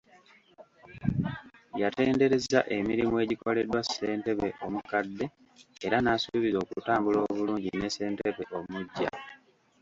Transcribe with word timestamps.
Yatenderezza 1.81 2.59
emirimu 2.77 3.15
egikoleddwa 3.23 3.81
ssentebe 3.83 4.47
omukadde 4.65 5.25
era 5.85 5.97
n’asuubiza 6.01 6.57
okutambula 6.63 7.19
obulungi 7.29 7.69
ne 7.75 7.89
ssentebe 7.91 8.43
omuggya. 8.57 9.09